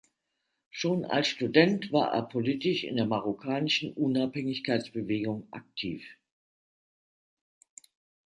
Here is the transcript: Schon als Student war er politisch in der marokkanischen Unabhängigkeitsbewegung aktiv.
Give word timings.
Schon 0.71 1.05
als 1.05 1.27
Student 1.27 1.91
war 1.93 2.11
er 2.11 2.23
politisch 2.23 2.85
in 2.85 2.95
der 2.95 3.05
marokkanischen 3.05 3.93
Unabhängigkeitsbewegung 3.93 5.47
aktiv. 5.51 6.03